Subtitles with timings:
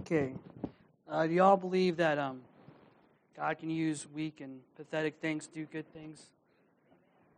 [0.00, 0.32] Okay.
[1.08, 2.40] Uh, do y'all believe that um,
[3.36, 6.30] God can use weak and pathetic things to do good things?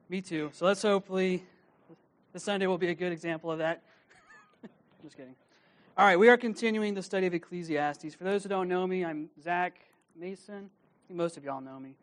[0.08, 0.48] Me too.
[0.54, 1.44] So let's hopefully
[2.32, 3.82] this Sunday will be a good example of that.
[5.02, 5.34] Just kidding.
[5.98, 8.14] All right, we are continuing the study of Ecclesiastes.
[8.14, 9.78] For those who don't know me, I'm Zach
[10.18, 10.70] Mason.
[11.10, 11.94] most of y'all know me.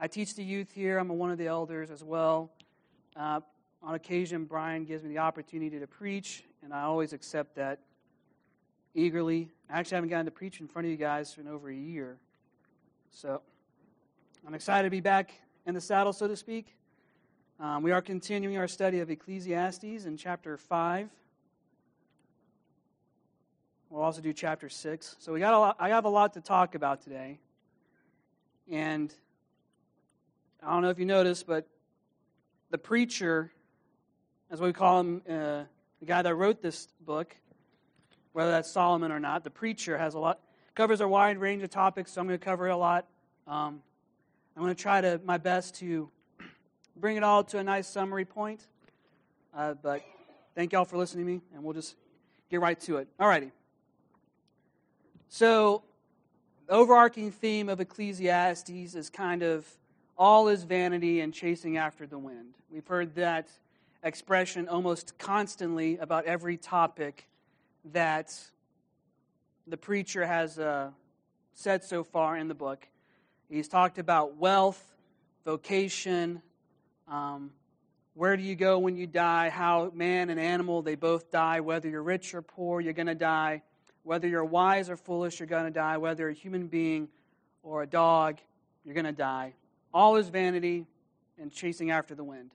[0.00, 0.96] I teach the youth here.
[0.96, 2.50] I'm one of the elders as well.
[3.14, 3.40] Uh,
[3.82, 7.80] on occasion, Brian gives me the opportunity to preach, and I always accept that
[8.94, 9.50] eagerly.
[9.72, 12.18] I actually haven't gotten to preach in front of you guys in over a year.
[13.12, 13.40] So
[14.44, 15.30] I'm excited to be back
[15.64, 16.74] in the saddle, so to speak.
[17.60, 21.08] Um, we are continuing our study of Ecclesiastes in chapter 5.
[23.90, 25.16] We'll also do chapter 6.
[25.20, 27.38] So we got a lot, I have a lot to talk about today.
[28.68, 29.14] And
[30.64, 31.68] I don't know if you noticed, but
[32.70, 33.52] the preacher,
[34.50, 35.62] as we call him, uh,
[36.00, 37.36] the guy that wrote this book,
[38.32, 39.44] whether that's Solomon or not.
[39.44, 40.40] The preacher has a lot,
[40.74, 43.06] covers a wide range of topics, so I'm going to cover a lot.
[43.46, 43.82] Um,
[44.56, 46.08] I'm going to try to my best to
[46.96, 48.60] bring it all to a nice summary point.
[49.54, 50.02] Uh, but
[50.54, 51.96] thank y'all for listening to me, and we'll just
[52.50, 53.08] get right to it.
[53.18, 53.50] Alrighty.
[55.28, 55.82] So,
[56.66, 59.66] the overarching theme of Ecclesiastes is kind of
[60.16, 62.54] all is vanity and chasing after the wind.
[62.70, 63.48] We've heard that
[64.02, 67.26] expression almost constantly about every topic
[67.86, 68.36] that
[69.66, 70.90] the preacher has uh,
[71.54, 72.86] said so far in the book.
[73.48, 74.82] He's talked about wealth,
[75.44, 76.42] vocation,
[77.08, 77.50] um,
[78.14, 81.60] where do you go when you die, how man and animal, they both die.
[81.60, 83.62] Whether you're rich or poor, you're going to die.
[84.02, 85.96] Whether you're wise or foolish, you're going to die.
[85.96, 87.08] Whether a human being
[87.62, 88.38] or a dog,
[88.84, 89.54] you're going to die.
[89.92, 90.86] All is vanity
[91.38, 92.50] and chasing after the wind.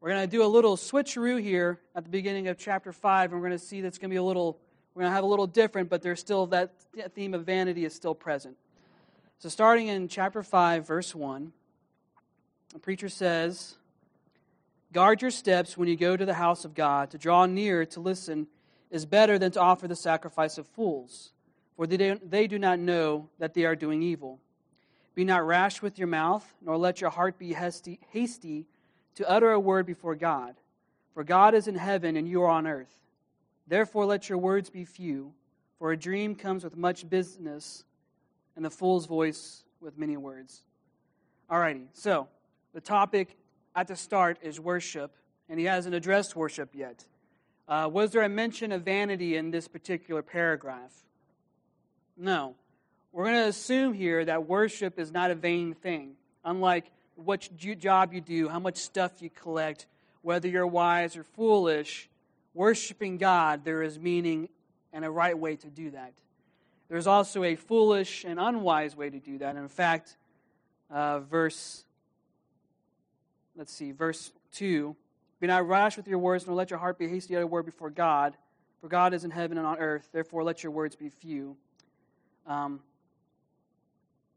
[0.00, 3.40] We're going to do a little switcheroo here at the beginning of chapter 5, and
[3.40, 4.58] we're going to see that's going to be a little,
[4.94, 6.72] we're going to have a little different, but there's still that
[7.14, 8.56] theme of vanity is still present.
[9.38, 11.50] So, starting in chapter 5, verse 1,
[12.74, 13.76] the preacher says,
[14.92, 17.10] Guard your steps when you go to the house of God.
[17.10, 18.48] To draw near to listen
[18.90, 21.32] is better than to offer the sacrifice of fools,
[21.74, 24.40] for they, do not know that they are doing evil.
[25.14, 28.66] Be not rash with your mouth, nor let your heart be hasty
[29.16, 30.54] to utter a word before God.
[31.14, 32.94] For God is in heaven and you are on earth.
[33.66, 35.32] Therefore, let your words be few,
[35.78, 37.84] for a dream comes with much business,
[38.54, 40.62] and the fool's voice with many words.
[41.50, 42.28] Alrighty, so
[42.72, 43.36] the topic
[43.74, 45.12] at the start is worship,
[45.48, 47.04] and he hasn't addressed worship yet.
[47.68, 50.92] Uh, was there a mention of vanity in this particular paragraph?
[52.16, 52.54] No.
[53.12, 56.12] We're going to assume here that worship is not a vain thing,
[56.44, 59.86] unlike what job you do, how much stuff you collect,
[60.22, 62.08] whether you're wise or foolish,
[62.54, 64.48] worshiping God, there is meaning
[64.92, 66.12] and a right way to do that.
[66.88, 69.56] There's also a foolish and unwise way to do that.
[69.56, 70.16] In fact,
[70.90, 71.84] uh, verse,
[73.56, 74.94] let's see, verse 2
[75.40, 77.66] Be not rash with your words, nor let your heart be hasty at a word
[77.66, 78.36] before God,
[78.80, 80.08] for God is in heaven and on earth.
[80.12, 81.56] Therefore, let your words be few.
[82.46, 82.80] Um,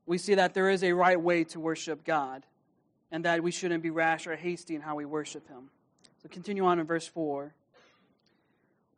[0.07, 2.43] we see that there is a right way to worship God
[3.11, 5.69] and that we shouldn't be rash or hasty in how we worship Him.
[6.21, 7.53] So continue on in verse 4.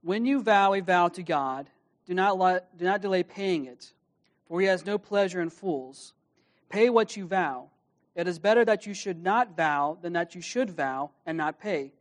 [0.04, 1.68] When you vow a vow to God,
[2.08, 3.92] do not, let, do not delay paying it,
[4.48, 6.14] for He has no pleasure in fools.
[6.70, 7.70] Pay what you vow.
[8.16, 11.60] It is better that you should not vow than that you should vow and not
[11.60, 11.94] pay.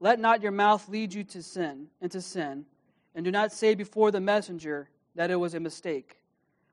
[0.00, 2.66] Let not your mouth lead you to sin, into sin,
[3.14, 6.16] and do not say before the messenger that it was a mistake.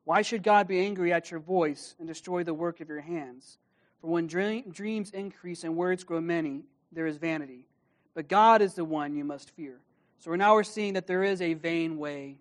[0.03, 3.57] Why should God be angry at your voice and destroy the work of your hands?
[4.01, 7.65] For when dreams increase and words grow many, there is vanity.
[8.13, 9.79] But God is the one you must fear.
[10.19, 12.37] So now we're seeing that there is a vain way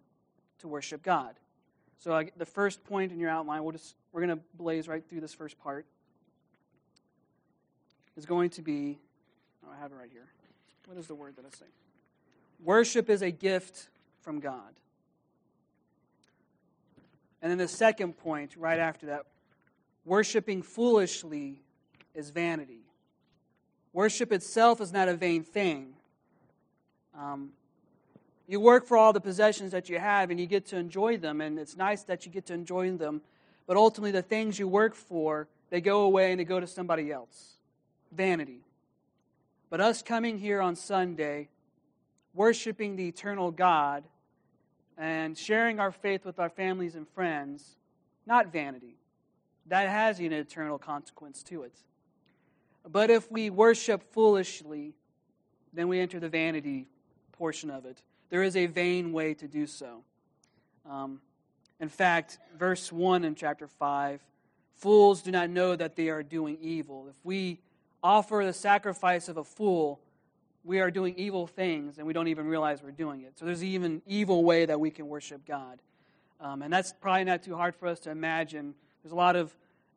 [0.60, 1.34] to worship God.
[1.99, 5.20] So the first point in your outline, we'll just, we're going to blaze right through
[5.20, 5.87] this first part,
[8.16, 8.99] is going to be,
[9.65, 10.26] oh, I have it right here.
[10.87, 11.66] What is the word that I say?
[12.65, 13.88] Worship is a gift
[14.22, 14.72] from God.
[17.43, 19.26] And then the second point, right after that,
[20.05, 21.62] Worshipping foolishly
[22.14, 22.81] is vanity.
[23.93, 25.94] Worship itself is not a vain thing.
[27.19, 27.50] Um,
[28.47, 31.41] you work for all the possessions that you have and you get to enjoy them,
[31.41, 33.20] and it's nice that you get to enjoy them,
[33.67, 37.12] but ultimately, the things you work for, they go away and they go to somebody
[37.12, 37.55] else.
[38.11, 38.61] Vanity.
[39.69, 41.49] But us coming here on Sunday,
[42.35, 44.02] worshiping the eternal God,
[44.99, 47.76] and sharing our faith with our families and friends,
[48.26, 48.97] not vanity
[49.70, 51.72] that has an eternal consequence to it.
[52.87, 54.94] But if we worship foolishly,
[55.72, 56.88] then we enter the vanity
[57.32, 58.02] portion of it.
[58.31, 60.02] There is a vain way to do so.
[60.88, 61.20] Um,
[61.78, 64.20] in fact, verse 1 in chapter 5
[64.75, 67.06] fools do not know that they are doing evil.
[67.08, 67.61] If we
[68.02, 70.00] offer the sacrifice of a fool,
[70.64, 73.38] we are doing evil things and we don't even realize we're doing it.
[73.38, 75.81] So there's even evil way that we can worship God.
[76.40, 78.75] Um, and that's probably not too hard for us to imagine.
[79.02, 79.55] There's a lot of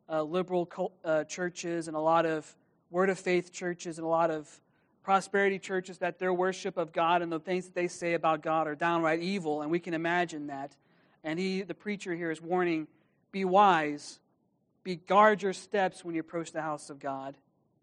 [0.08, 2.54] uh, liberal cult, uh, churches and a lot of
[2.90, 4.48] word of faith churches and a lot of
[5.02, 8.66] prosperity churches that their worship of God and the things that they say about God
[8.66, 10.74] are downright evil, and we can imagine that.
[11.22, 12.86] And he, the preacher here, is warning:
[13.30, 14.18] be wise,
[14.82, 17.36] be guard your steps when you approach the house of God.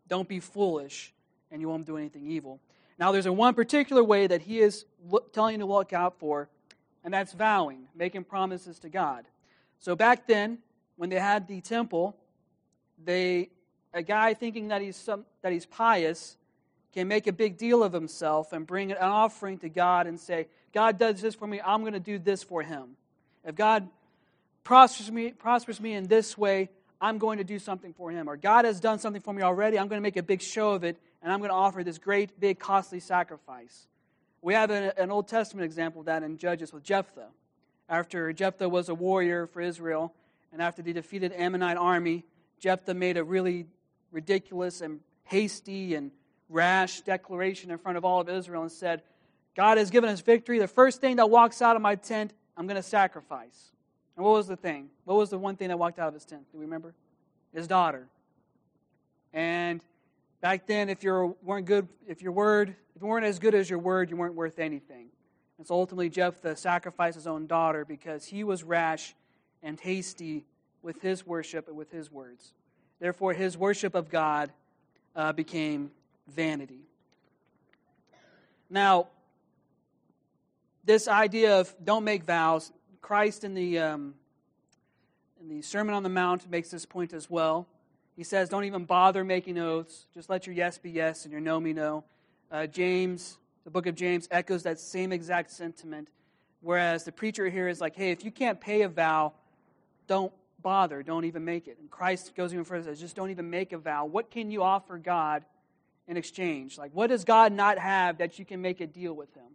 [0.07, 1.13] Don't be foolish,
[1.51, 2.59] and you won't do anything evil.
[2.97, 4.85] Now, there's a one particular way that he is
[5.33, 6.49] telling you to look out for,
[7.03, 9.25] and that's vowing, making promises to God.
[9.79, 10.59] So back then,
[10.95, 12.15] when they had the temple,
[13.03, 13.49] they
[13.93, 16.37] a guy thinking that he's some, that he's pious
[16.93, 20.47] can make a big deal of himself and bring an offering to God and say,
[20.73, 22.95] God does this for me, I'm going to do this for him.
[23.45, 23.87] If God
[24.63, 28.29] prospers me, prospers me in this way, I'm going to do something for him.
[28.29, 30.71] Or God has done something for me already, I'm going to make a big show
[30.71, 33.87] of it, and I'm going to offer this great, big, costly sacrifice.
[34.41, 37.29] We have an, an Old Testament example of that in Judges with Jephthah.
[37.89, 40.13] After Jephthah was a warrior for Israel,
[40.51, 42.25] and after the defeated Ammonite army,
[42.59, 43.67] Jephthah made a really
[44.11, 46.11] ridiculous and hasty and
[46.49, 49.01] rash declaration in front of all of Israel and said,
[49.55, 50.59] God has given us victory.
[50.59, 53.71] The first thing that walks out of my tent, I'm going to sacrifice.
[54.15, 54.89] And what was the thing?
[55.05, 56.43] What was the one thing that walked out of his tent?
[56.51, 56.93] Do you remember?
[57.53, 58.07] His daughter.
[59.33, 59.81] And
[60.41, 63.69] back then, if you weren't good, if your word, if you weren't as good as
[63.69, 65.07] your word, you weren't worth anything.
[65.57, 69.15] And so ultimately, Jephthah sacrificed his own daughter because he was rash
[69.63, 70.45] and hasty
[70.81, 72.53] with his worship and with his words.
[72.99, 74.51] Therefore, his worship of God
[75.15, 75.91] uh, became
[76.27, 76.81] vanity.
[78.69, 79.07] Now,
[80.83, 82.71] this idea of don't make vows,
[83.01, 84.13] Christ in the, um,
[85.41, 87.67] in the Sermon on the Mount makes this point as well.
[88.15, 90.05] He says, don't even bother making oaths.
[90.13, 92.03] Just let your yes be yes and your no be no.
[92.51, 96.09] Uh, James, the book of James, echoes that same exact sentiment.
[96.61, 99.33] Whereas the preacher here is like, hey, if you can't pay a vow,
[100.11, 101.03] don't bother.
[101.03, 101.77] Don't even make it.
[101.79, 104.03] And Christ goes even further says, just don't even make a vow.
[104.03, 105.45] What can you offer God
[106.05, 106.77] in exchange?
[106.77, 109.47] Like, what does God not have that you can make a deal with Him?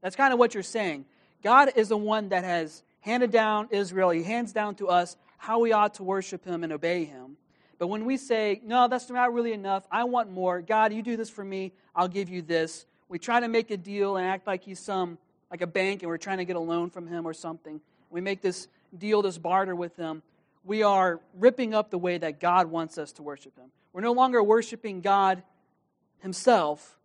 [0.00, 1.04] That's kind of what you're saying.
[1.42, 5.58] God is the one that has handed down Israel, He hands down to us how
[5.58, 7.36] we ought to worship Him and obey Him.
[7.78, 11.18] But when we say, no, that's not really enough, I want more, God, you do
[11.18, 14.46] this for me, I'll give you this, we try to make a deal and act
[14.46, 15.18] like He's some,
[15.50, 17.82] like a bank, and we're trying to get a loan from Him or something.
[18.08, 18.66] We make this
[18.96, 20.22] deal, this barter with Him.
[20.64, 23.70] We are ripping up the way that God wants us to worship Him.
[23.92, 25.42] We're no longer worshiping God
[26.20, 26.98] himself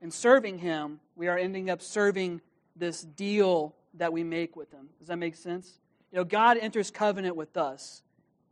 [0.00, 2.40] and serving him, we are ending up serving
[2.76, 4.88] this deal that we make with him.
[4.98, 5.78] Does that make sense?
[6.12, 8.02] You know, God enters covenant with us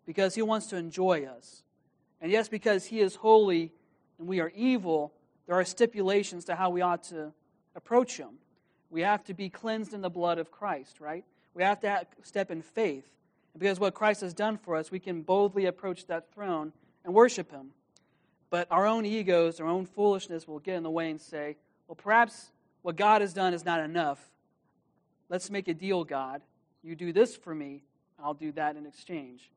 [0.05, 1.63] because he wants to enjoy us.
[2.21, 3.73] And yes, because he is holy
[4.19, 5.13] and we are evil,
[5.47, 7.33] there are stipulations to how we ought to
[7.75, 8.31] approach him.
[8.91, 11.25] We have to be cleansed in the blood of Christ, right?
[11.59, 13.11] We have to step in faith.
[13.53, 16.73] And because what Christ has done for us, we can boldly approach that throne
[17.05, 17.71] and worship him.
[18.49, 21.57] But our own egos, our own foolishness will get in the way and say,
[21.89, 22.53] well, perhaps
[22.83, 24.21] what God has done is not enough.
[25.29, 26.43] Let's make a deal, God.
[26.85, 27.83] You do this for me,
[28.23, 29.51] I'll do that in exchange.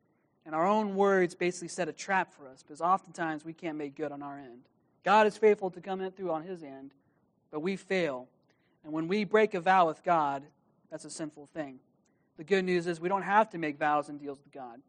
[0.44, 3.96] And our own words basically set a trap for us because oftentimes we can't make
[3.96, 4.64] good on our end.
[5.06, 6.94] God is faithful to come in through on his end,
[7.52, 8.28] but we fail.
[8.84, 10.42] And when we break a vow with God,
[10.90, 11.80] that's a sinful thing.
[12.42, 14.82] The good news is we don't have to make vows and deals with God.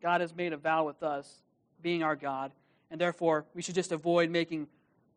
[0.00, 1.42] God has made a vow with us,
[1.82, 2.50] being our God,
[2.90, 4.68] and therefore we should just avoid making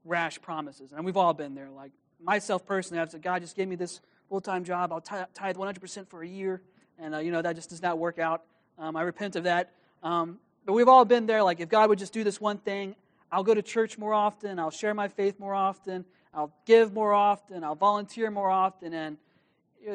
[0.04, 0.92] rash promises.
[0.92, 1.70] And we've all been there.
[1.70, 4.92] Like myself personally, I've said, God just gave me this full time job.
[4.92, 6.62] I'll tithe 100% for a year.
[7.00, 8.44] And, uh, you know, that just does not work out.
[8.78, 9.72] Um, I repent of that.
[10.04, 11.42] Um, but we've all been there.
[11.42, 12.98] Like, if God would just do this one thing,
[13.32, 14.60] I'll go to church more often.
[14.60, 16.04] I'll share my faith more often.
[16.34, 17.64] I'll give more often.
[17.64, 18.92] I'll volunteer more often.
[18.92, 19.18] And,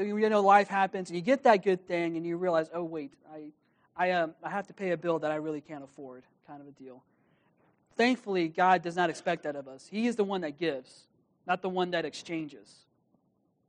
[0.00, 1.10] you know, life happens.
[1.10, 3.52] And you get that good thing, and you realize, oh, wait, I,
[3.96, 6.66] I, um, I have to pay a bill that I really can't afford, kind of
[6.66, 7.02] a deal.
[7.96, 9.86] Thankfully, God does not expect that of us.
[9.90, 11.06] He is the one that gives,
[11.46, 12.74] not the one that exchanges.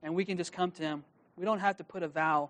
[0.02, 1.04] And we can just come to Him.
[1.36, 2.50] We don't have to put a vow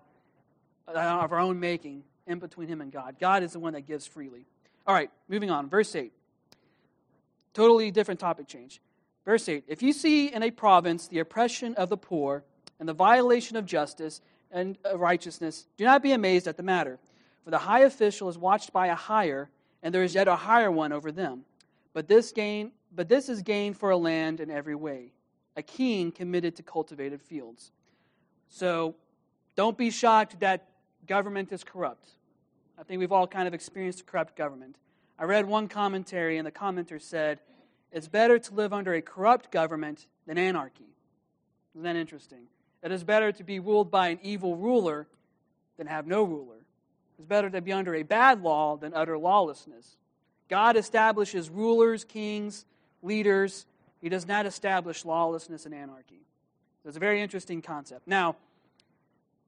[0.86, 3.16] of our own making in between Him and God.
[3.18, 4.46] God is the one that gives freely.
[4.86, 5.68] All right, moving on.
[5.68, 6.12] Verse 8.
[7.54, 8.80] Totally different topic change.
[9.24, 12.44] Verse 8 If you see in a province the oppression of the poor
[12.78, 16.98] and the violation of justice and uh, righteousness, do not be amazed at the matter.
[17.44, 19.50] For the high official is watched by a higher,
[19.82, 21.44] and there is yet a higher one over them.
[21.92, 25.12] But this gain, but this is gain for a land in every way,
[25.56, 27.72] a king committed to cultivated fields.
[28.48, 28.94] So
[29.56, 30.66] Don't be shocked that
[31.06, 32.10] government is corrupt.
[32.78, 34.76] I think we've all kind of experienced corrupt government.
[35.18, 37.40] I read one commentary, and the commenter said,
[37.92, 40.88] It's better to live under a corrupt government than anarchy.
[41.74, 42.46] Isn't that interesting?
[42.84, 45.06] It is better to be ruled by an evil ruler
[45.78, 46.58] than have no ruler.
[47.16, 49.96] It's better to be under a bad law than utter lawlessness.
[50.50, 52.66] God establishes rulers, kings,
[53.02, 53.64] leaders.
[54.02, 56.20] He does not establish lawlessness and anarchy.
[56.82, 58.06] So it's a very interesting concept.
[58.06, 58.36] Now,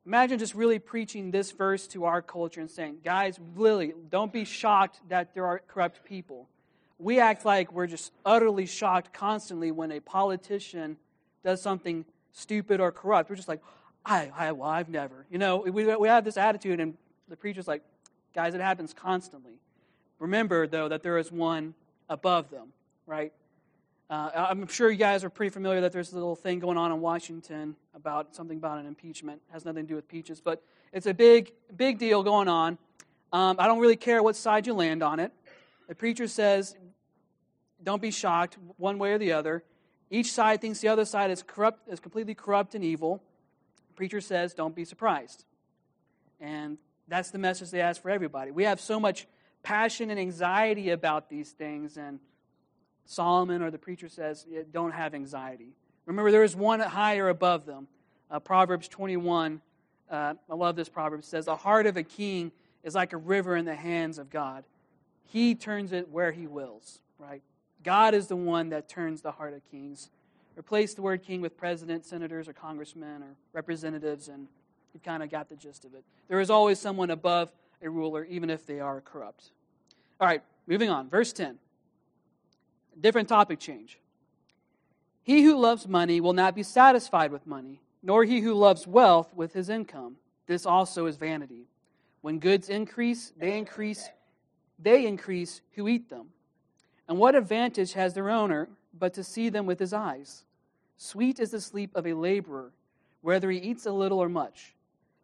[0.07, 4.47] imagine just really preaching this verse to our culture and saying, guys, really, don't be
[4.47, 6.49] shocked that there are corrupt people.
[6.99, 10.97] We act like we're just utterly shocked constantly when a politician
[11.45, 13.31] does something stupid or corrupt.
[13.31, 13.63] We're just like,
[14.05, 15.27] I, I well, I've never.
[15.31, 16.95] You know, we, we have this attitude, and
[17.29, 17.83] the preacher's like,
[18.35, 19.55] guys, it happens constantly.
[20.19, 21.75] Remember, though, that there is one
[22.09, 22.69] above them,
[23.07, 23.33] right?
[24.09, 26.93] Uh, I'm sure you guys are pretty familiar that there's a little thing going on
[26.93, 29.41] in Washington about something about an impeachment.
[29.49, 30.63] It has nothing to do with peaches, but
[30.93, 32.79] it's a big, big deal going on.
[33.33, 35.33] Um, I don't really care what side you land on it.
[35.89, 36.77] The preacher says,
[37.83, 39.65] don't be shocked one way or the other.
[40.11, 43.23] Each side thinks the other side is corrupt, is completely corrupt and evil.
[43.89, 45.45] The preacher says, don't be surprised.
[46.41, 48.51] And that's the message they ask for everybody.
[48.51, 49.27] We have so much
[49.63, 52.21] passion and anxiety about these things, and
[53.05, 55.73] Solomon or the preacher says, don't have anxiety.
[56.05, 57.89] Remember, there is one higher above them.
[58.31, 59.61] Uh, Proverbs 21,
[60.11, 62.53] uh, I love this proverb, says, The heart of a king
[62.85, 64.65] is like a river in the hands of God.
[65.25, 67.43] He turns it where he wills, right?
[67.83, 70.11] God is the one that turns the heart of kings.
[70.59, 74.49] Replace the word king with president, senators, or congressmen, or representatives, and
[74.95, 76.03] you kind of got the gist of it.
[76.29, 77.53] There is always someone above
[77.83, 79.51] a ruler, even if they are corrupt.
[80.21, 81.11] All right, moving on.
[81.11, 81.59] Verse 10.
[83.01, 83.99] Different topic change.
[85.23, 89.35] He who loves money will not be satisfied with money, nor he who loves wealth
[89.35, 90.17] with his income.
[90.47, 91.67] This also is vanity.
[92.23, 94.09] When goods increase, they increase,
[94.79, 96.29] they increase who eat them.
[97.09, 100.45] And what advantage has their owner but to see them with his eyes?
[100.97, 102.73] Sweet is the sleep of a laborer,
[103.21, 104.75] whether he eats a little or much,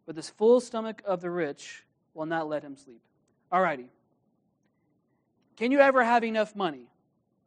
[0.06, 1.84] but this full stomach of the rich
[2.14, 3.00] will not let him sleep.
[3.50, 3.86] Alrighty.
[5.56, 6.86] Can you ever have enough money?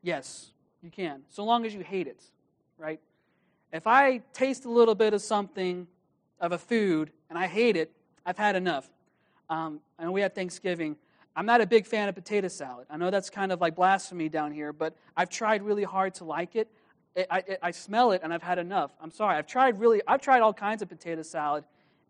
[0.01, 0.51] Yes,
[0.81, 2.23] you can, so long as you hate it,
[2.77, 2.99] right?
[3.71, 5.87] If I taste a little bit of something,
[6.39, 7.91] of a food, and I hate it,
[8.25, 8.89] I've had enough.
[9.49, 10.95] Um, know we had Thanksgiving.
[11.35, 12.87] I'm not a big fan of potato salad.
[12.89, 16.23] I know that's kind of like blasphemy down here, but I've tried really hard to
[16.23, 16.69] like it.
[17.15, 18.91] it I, I smell it, and I've had enough.
[19.01, 19.35] I'm sorry.
[19.37, 20.01] I've tried really.
[20.07, 21.65] I've tried all kinds of potato salad,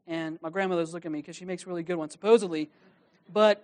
[0.05, 2.70] and my grandmother's looking at me because she makes really good ones, supposedly.
[3.34, 3.63] But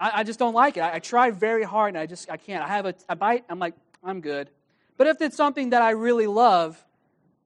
[0.00, 0.80] I, I just don't like it.
[0.80, 2.64] I, I tried very hard, and I just I can't.
[2.64, 3.44] I have a, a bite.
[3.48, 4.50] I'm like, I'm good.
[4.96, 6.84] But if it's something that I really love,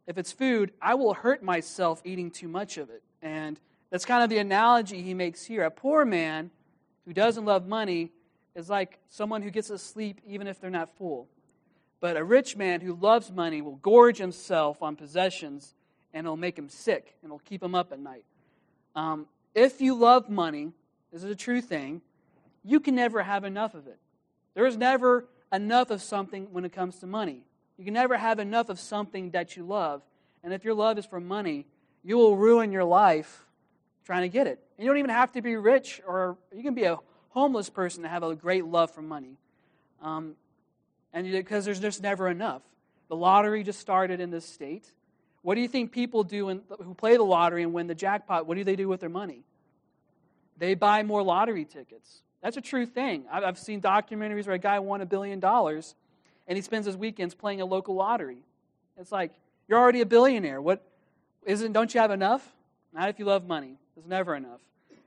[0.07, 3.03] if it's food, I will hurt myself eating too much of it.
[3.21, 3.61] And
[3.91, 5.65] that's kind of the analogy he makes here.
[5.65, 6.51] A poor man
[7.11, 8.13] who doesn't love money
[8.55, 11.27] is like someone who gets to sleep even if they're not full.
[11.99, 15.75] But a rich man who loves money will gorge himself on possessions
[16.15, 18.23] and it'll make him sick and it'll keep him up at night.
[18.95, 19.27] Um,
[19.57, 20.71] if you love money,
[21.13, 22.01] this is a true thing,
[22.63, 23.99] you can never have enough of it.
[24.55, 27.43] There is never enough of something when it comes to money.
[27.77, 30.03] You can never have enough of something that you love.
[30.45, 31.67] And if your love is for money,
[32.05, 33.47] you will ruin your life
[34.11, 34.59] trying to get it.
[34.77, 36.99] You don't even have to be rich, or you can be a
[37.29, 39.37] homeless person to have a great love for money.
[40.03, 40.35] Um,
[41.13, 42.63] and because there's just never enough.
[43.09, 44.91] The lottery just started in this state.
[45.43, 48.49] What do you think people do in, who play the lottery and win the jackpot?
[48.49, 49.45] What do they do with their money?
[50.59, 52.23] They buy more lottery tickets.
[52.43, 53.27] That's a true thing.
[53.31, 55.95] I've seen documentaries where a guy won a billion dollars
[56.49, 58.43] and he spends his weekends playing a local lottery.
[58.99, 59.31] It's like,
[59.69, 60.61] you're already a billionaire.
[60.61, 60.83] What
[61.47, 62.45] isn't don't you have enough?
[62.93, 63.77] Not if you love money.
[64.01, 64.61] There's never enough.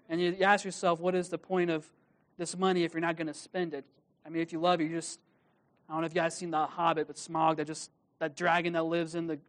[0.07, 1.89] And you ask yourself, what is the point of
[2.37, 3.85] this money if you're not going to spend it?
[4.23, 5.19] I mean, if you love it, you just
[5.89, 8.73] I don't know if you guys seen the Hobbit, but Smaug, that just that dragon
[8.73, 9.39] that lives in the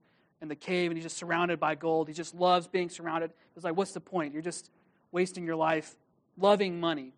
[0.40, 2.08] in the cave and he's just surrounded by gold.
[2.08, 3.32] He just loves being surrounded.
[3.54, 4.32] It's like, what's the point?
[4.32, 4.70] You're just
[5.12, 5.94] wasting your life
[6.38, 7.12] loving money.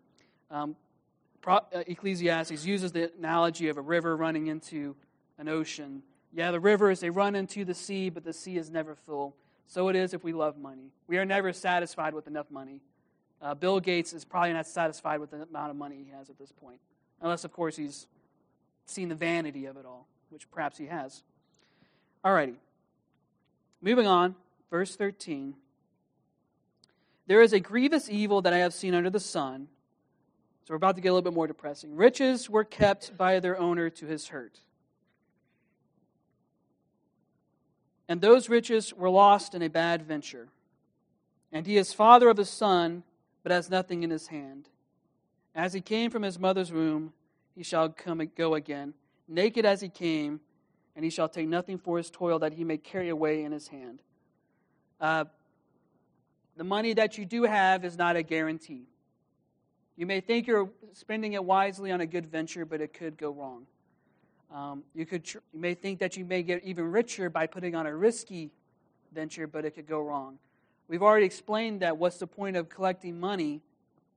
[0.51, 0.75] Um,
[1.45, 4.97] uh, Ecclesiastes uses the analogy of a river running into
[5.37, 6.03] an ocean.
[6.33, 9.33] Yeah, the rivers, they run into the sea, but the sea is never full.
[9.67, 10.91] So it is if we love money.
[11.07, 12.81] We are never satisfied with enough money.
[13.41, 16.39] Uh, Bill Gates is probably not satisfied with the amount of money he has at
[16.39, 16.79] this point.
[17.21, 18.07] Unless, of course, he's
[18.85, 21.23] seen the vanity of it all, which perhaps he has.
[22.23, 22.55] Alrighty.
[23.81, 24.35] Moving on,
[24.71, 25.53] verse 13.
[27.27, 29.67] There is a grievous evil that I have seen under the sun
[30.67, 31.95] so we're about to get a little bit more depressing.
[31.95, 34.59] Riches were kept by their owner to his hurt.
[38.07, 40.47] And those riches were lost in a bad venture.
[41.51, 43.03] And he is father of a son,
[43.43, 44.69] but has nothing in his hand.
[45.55, 47.13] As he came from his mother's womb,
[47.55, 48.93] he shall come and go again,
[49.27, 50.39] naked as he came,
[50.95, 53.67] and he shall take nothing for his toil that he may carry away in his
[53.67, 54.01] hand.
[54.99, 55.25] Uh,
[56.55, 58.87] the money that you do have is not a guarantee.
[59.95, 63.31] You may think you're spending it wisely on a good venture, but it could go
[63.31, 63.65] wrong.
[64.53, 67.85] Um, you, could you may think that you may get even richer by putting on
[67.85, 68.49] a risky
[69.13, 70.37] venture, but it could go wrong.
[70.87, 73.61] We've already explained that what's the point of collecting money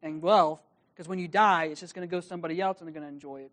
[0.02, 0.60] and wealth?
[0.94, 3.12] Because when you die, it's just going to go somebody else and they're going to
[3.12, 3.50] enjoy it.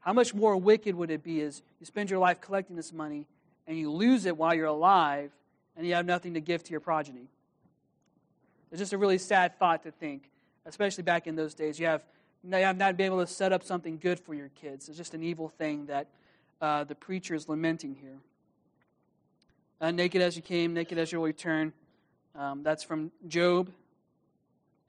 [0.00, 3.26] How much more wicked would it be is you spend your life collecting this money
[3.66, 5.30] and you lose it while you're alive
[5.76, 7.28] and you have nothing to give to your progeny?
[8.70, 10.30] It's just a really sad thought to think,
[10.66, 11.78] especially back in those days.
[11.78, 12.02] You have,
[12.44, 14.88] you have not been able to set up something good for your kids.
[14.88, 16.06] It's just an evil thing that
[16.60, 18.18] uh, the preacher is lamenting here.
[19.80, 21.72] Uh, naked as you came, naked as you'll return.
[22.34, 23.70] Um, that's from Job.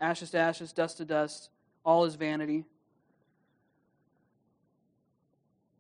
[0.02, 1.50] Ashes to ashes, dust to dust.
[1.86, 2.66] All is vanity.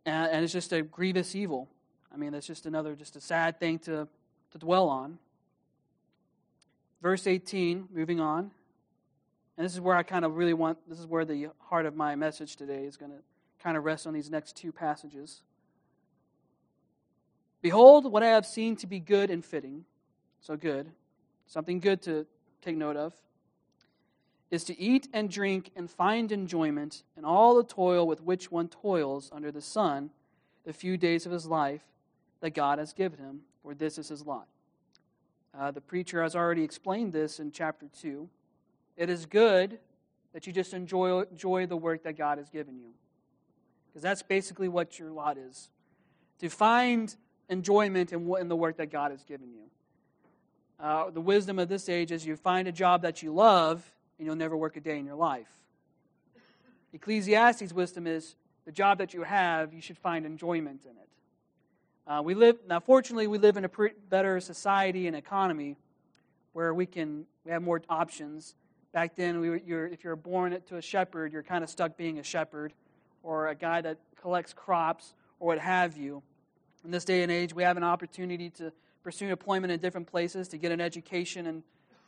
[0.05, 1.67] And, and it's just a grievous evil.
[2.13, 4.07] I mean, that's just another, just a sad thing to,
[4.51, 5.17] to dwell on.
[7.01, 8.51] Verse 18, moving on.
[9.57, 11.95] And this is where I kind of really want, this is where the heart of
[11.95, 13.17] my message today is going to
[13.61, 15.41] kind of rest on these next two passages.
[17.61, 19.85] Behold, what I have seen to be good and fitting.
[20.41, 20.91] So good.
[21.47, 22.25] Something good to
[22.61, 23.13] take note of.
[24.51, 28.67] Is to eat and drink and find enjoyment in all the toil with which one
[28.67, 30.09] toils under the sun
[30.65, 31.83] the few days of his life
[32.39, 34.47] that God has given him, for this is his lot.
[35.57, 38.29] Uh, the preacher has already explained this in chapter 2.
[38.97, 39.79] It is good
[40.33, 42.91] that you just enjoy, enjoy the work that God has given you.
[43.87, 45.69] Because that's basically what your lot is.
[46.39, 47.15] To find
[47.49, 49.63] enjoyment in, in the work that God has given you.
[50.79, 53.83] Uh, the wisdom of this age is you find a job that you love
[54.17, 55.49] and you'll never work a day in your life.
[56.93, 58.35] Ecclesiastes' wisdom is
[58.65, 61.09] the job that you have, you should find enjoyment in it.
[62.07, 62.79] Uh, we live now.
[62.79, 63.69] Fortunately, we live in a
[64.09, 65.75] better society and economy
[66.53, 68.55] where we can we have more options.
[68.91, 72.17] Back then, we, you're, if you're born to a shepherd, you're kind of stuck being
[72.17, 72.73] a shepherd,
[73.21, 76.23] or a guy that collects crops, or what have you.
[76.85, 78.71] In this day and age, we have an opportunity to
[79.03, 81.63] pursue employment in different places, to get an education and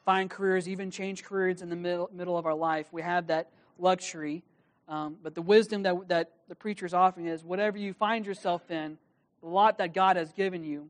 [0.06, 2.88] find careers, even change careers in the middle, middle of our life.
[2.92, 4.44] We have that luxury.
[4.88, 8.70] Um, but the wisdom that, that the preacher is offering is whatever you find yourself
[8.72, 8.98] in,
[9.42, 10.90] the lot that God has given you,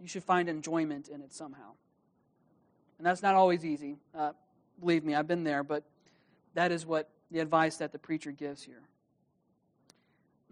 [0.00, 1.72] you should find enjoyment in it somehow.
[2.98, 3.96] And that's not always easy.
[4.16, 4.32] Uh,
[4.80, 5.82] believe me, I've been there, but
[6.54, 8.82] that is what the advice that the preacher gives here.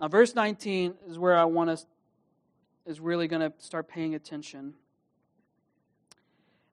[0.01, 1.87] Now, verse 19 is where I want us
[2.87, 4.75] is really going to start paying attention.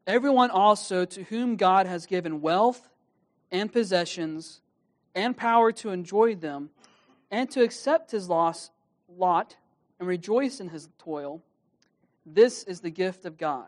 [0.07, 2.89] Everyone also to whom God has given wealth
[3.51, 4.61] and possessions
[5.13, 6.69] and power to enjoy them
[7.29, 8.71] and to accept his loss,
[9.07, 9.55] lot
[9.99, 11.43] and rejoice in his toil,
[12.25, 13.67] this is the gift of God.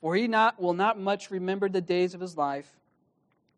[0.00, 2.68] For he not, will not much remember the days of his life,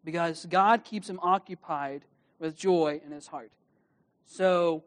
[0.05, 2.03] because God keeps him occupied
[2.39, 3.53] with joy in his heart.
[4.27, 4.83] So,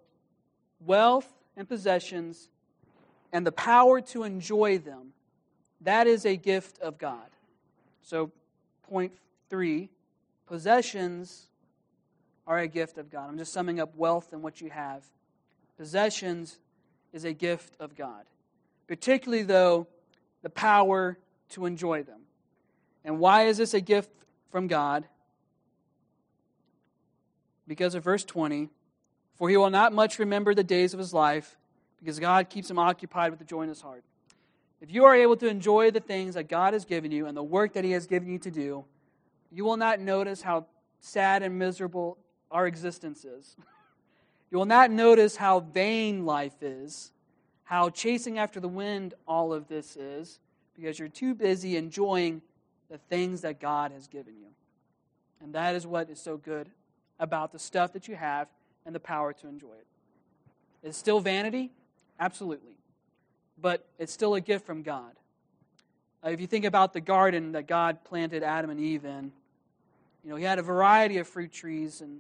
[0.86, 2.50] wealth and possessions
[3.36, 5.12] and the power to enjoy them,
[5.82, 7.28] that is a gift of God.
[8.02, 8.32] So,
[8.84, 9.12] point
[9.50, 9.90] three
[10.48, 11.48] possessions
[12.48, 13.28] are a gift of God.
[13.28, 15.04] I'm just summing up wealth and what you have.
[15.78, 16.60] Possessions
[17.12, 18.24] is a gift of God,
[18.88, 19.88] particularly, though,
[20.42, 21.18] the power
[21.50, 22.22] to enjoy them.
[23.04, 24.12] And why is this a gift
[24.50, 25.04] from God?
[27.68, 28.70] Because of verse 20
[29.36, 31.58] For he will not much remember the days of his life,
[32.00, 34.04] because God keeps him occupied with the joy in his heart.
[34.82, 37.44] If you are able to enjoy the things that God has given you and the
[37.44, 38.86] work that he has given you to do,
[39.52, 40.66] you will not notice how
[41.00, 42.18] sad and miserable
[42.52, 43.56] our existence is.
[44.52, 47.12] You will not notice how vain life is,
[47.64, 50.40] how chasing after the wind all of this is,
[50.76, 52.42] because you're too busy enjoying
[52.90, 54.48] the things that God has given you.
[55.42, 56.70] And that is what is so good
[57.20, 58.48] about the stuff that you have
[58.86, 59.88] and the power to enjoy it.
[60.84, 61.72] It's still vanity?
[62.20, 62.78] Absolutely.
[63.62, 65.12] But it's still a gift from God.
[66.24, 69.32] Uh, if you think about the garden that God planted Adam and Eve in,
[70.24, 72.20] you know, he had a variety of fruit trees and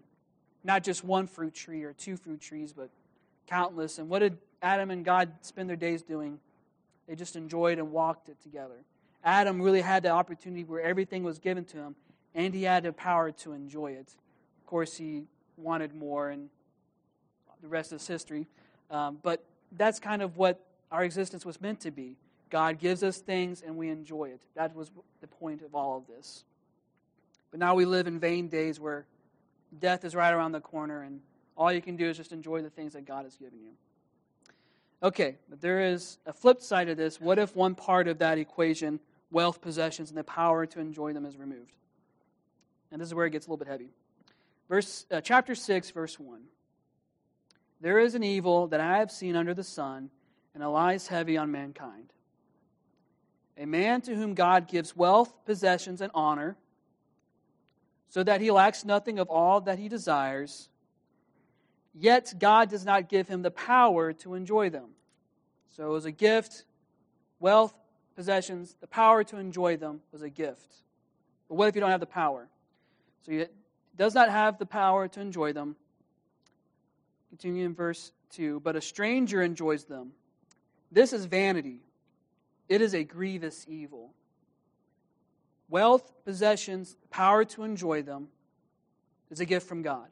[0.64, 2.90] not just one fruit tree or two fruit trees, but
[3.48, 3.98] countless.
[3.98, 6.40] And what did Adam and God spend their days doing?
[7.08, 8.76] They just enjoyed and walked it together.
[9.24, 11.96] Adam really had the opportunity where everything was given to him,
[12.36, 14.16] and he had the power to enjoy it.
[14.60, 15.24] Of course, he
[15.58, 16.50] wanted more, and
[17.62, 18.48] the rest is history.
[18.92, 19.44] Um, but
[19.78, 22.16] that's kind of what our existence was meant to be.
[22.50, 24.42] God gives us things and we enjoy it.
[24.56, 26.44] That was the point of all of this.
[27.52, 29.06] But now we live in vain days where
[29.80, 31.22] death is right around the corner and
[31.58, 33.72] all you can do is just enjoy the things that God has given you.
[35.04, 37.20] Okay, but there is a flip side of this.
[37.20, 39.00] What if one part of that equation,
[39.32, 41.76] wealth, possessions, and the power to enjoy them, is removed?
[42.92, 43.90] And this is where it gets a little bit heavy.
[44.68, 46.42] Verse, uh, chapter 6, verse 1.
[47.82, 50.10] There is an evil that I have seen under the sun,
[50.54, 52.14] and it lies heavy on mankind.
[53.58, 56.58] A man to whom God gives wealth, possessions, and honor,
[58.10, 60.70] so that he lacks nothing of all that he desires
[61.98, 64.90] Yet God does not give him the power to enjoy them.
[65.70, 66.66] So it was a gift,
[67.40, 67.74] wealth,
[68.16, 70.76] possessions, the power to enjoy them was a gift.
[71.48, 72.50] But what if you don't have the power?
[73.26, 73.46] So he
[73.98, 75.78] does not have the power to enjoy them.
[77.36, 80.13] Continue in verse 2 But a stranger enjoys them.
[80.89, 81.82] This is vanity,
[82.69, 84.13] it is a grievous evil.
[85.67, 88.30] Wealth, possessions, power to enjoy them
[89.30, 90.08] is a gift from God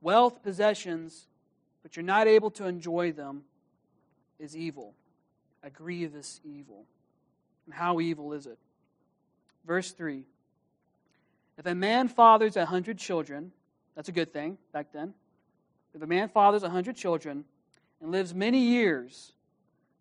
[0.00, 1.28] wealth, possessions,
[1.84, 3.42] but you're not able to enjoy them,
[4.40, 4.94] is evil,
[5.62, 6.86] a grievous evil.
[7.66, 8.58] And how evil is it?
[9.64, 10.24] Verse 3
[11.56, 13.52] If a man fathers a hundred children,
[13.94, 15.14] that's a good thing back then.
[15.98, 17.44] If a man fathers a hundred children
[18.00, 19.32] and lives many years,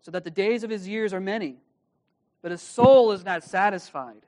[0.01, 1.55] so that the days of his years are many,
[2.43, 4.21] but his soul is not satisfied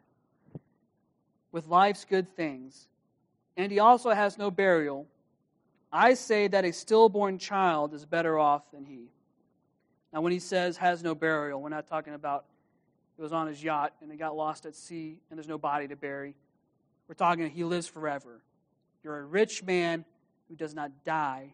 [1.52, 2.88] with life's good things,
[3.56, 5.06] and he also has no burial,
[5.94, 9.12] I say that a stillborn child is better off than he.
[10.12, 12.46] Now, when he says has no burial, we're not talking about
[13.20, 15.88] it was on his yacht and it got lost at sea and there's no body
[15.88, 16.34] to bury.
[17.08, 18.42] We're talking he lives forever.
[19.04, 20.04] You're a rich man
[20.48, 21.54] who does not die,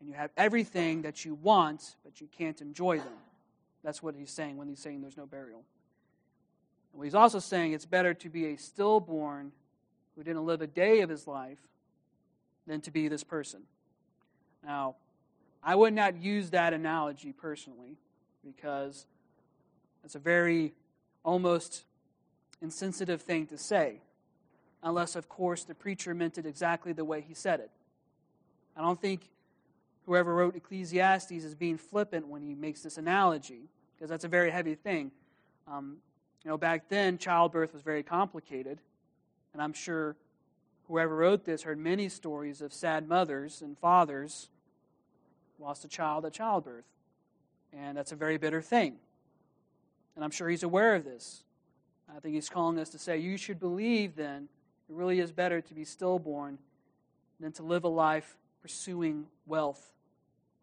[0.00, 3.14] and you have everything that you want, but you can't enjoy them.
[3.82, 5.62] That's what he's saying when he's saying there's no burial.
[6.94, 9.52] And he's also saying it's better to be a stillborn
[10.16, 11.58] who didn't live a day of his life
[12.66, 13.62] than to be this person.
[14.64, 14.96] Now,
[15.62, 17.96] I would not use that analogy personally
[18.44, 19.06] because
[20.04, 20.74] it's a very
[21.24, 21.84] almost
[22.62, 24.00] insensitive thing to say,
[24.82, 27.70] unless, of course, the preacher meant it exactly the way he said it.
[28.76, 29.28] I don't think
[30.08, 34.50] whoever wrote Ecclesiastes is being flippant when he makes this analogy, because that's a very
[34.50, 35.10] heavy thing.
[35.70, 35.98] Um,
[36.42, 38.78] you know, back then, childbirth was very complicated,
[39.52, 40.16] and I'm sure
[40.86, 44.48] whoever wrote this heard many stories of sad mothers and fathers
[45.58, 46.86] lost a child at childbirth.
[47.74, 48.94] And that's a very bitter thing.
[50.16, 51.44] And I'm sure he's aware of this.
[52.16, 54.48] I think he's calling us to say, you should believe then
[54.88, 56.56] it really is better to be stillborn
[57.38, 59.92] than to live a life pursuing wealth,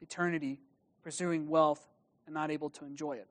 [0.06, 0.60] eternity,
[1.04, 1.86] pursuing wealth,
[2.26, 3.28] and not able to enjoy it.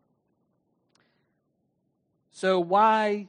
[2.30, 3.28] So, why,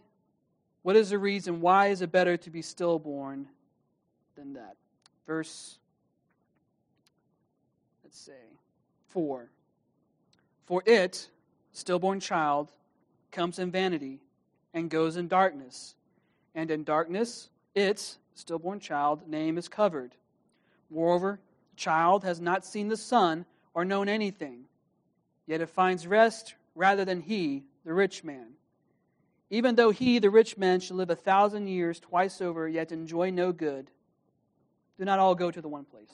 [0.82, 1.62] what is the reason?
[1.62, 3.48] Why is it better to be stillborn
[4.36, 4.76] than that.
[5.26, 5.78] Verse,
[8.04, 8.34] let's say,
[9.10, 9.50] 4.
[10.66, 11.30] For it,
[11.74, 12.72] stillborn child,
[13.32, 14.20] comes in vanity
[14.74, 15.96] and goes in darkness.
[16.54, 20.14] And in darkness, its, stillborn child, name is covered.
[20.90, 21.40] Moreover,
[21.76, 24.66] child has not seen the sun or known anything,
[25.46, 28.54] yet it finds rest rather than he, the rich man.
[29.50, 33.30] Even though he, the rich man, should live a thousand years twice over, yet enjoy
[33.30, 33.90] no good,
[34.98, 36.12] do not all go to the one place.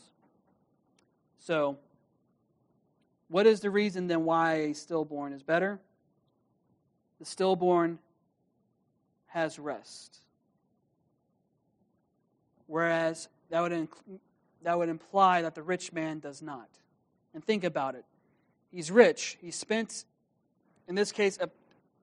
[1.40, 1.78] So,
[3.30, 5.80] what is the reason then why a stillborn is better?
[7.20, 8.00] The stillborn
[9.28, 10.20] has rest.
[12.68, 13.88] Whereas that would,
[14.64, 16.70] that would imply that the rich man does not.
[17.34, 18.06] And think about it.
[18.72, 19.38] He's rich.
[19.42, 20.06] He spent,
[20.88, 21.50] in this case, a,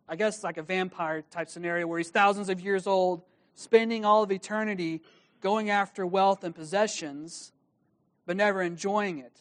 [0.08, 3.22] I guess like a vampire type scenario where he's thousands of years old,
[3.54, 5.02] spending all of eternity
[5.40, 7.52] going after wealth and possessions,
[8.26, 9.32] but never enjoying it.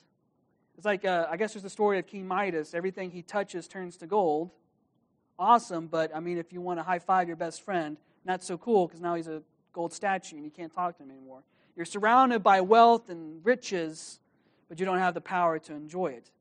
[0.78, 2.74] It's like, uh, I guess there's the story of King Midas.
[2.74, 4.52] Everything he touches turns to gold.
[5.40, 8.58] Awesome, but I mean, if you want to high five your best friend, not so
[8.58, 9.42] cool because now he's a
[9.74, 11.44] gold statue and you can't talk to him anymore.
[11.78, 14.20] You're surrounded by wealth and riches,
[14.68, 16.32] but you don't have the power to enjoy it.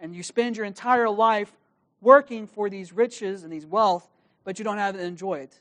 [0.00, 1.52] And you spend your entire life
[2.00, 4.08] working for these riches and these wealth,
[4.42, 5.60] but you don't have to enjoy it.